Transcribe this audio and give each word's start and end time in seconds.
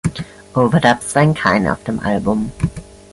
Overdubs 0.55 1.03
seien 1.13 1.35
keine 1.35 1.71
auf 1.73 1.83
dem 1.83 1.99
Album. 1.99 2.51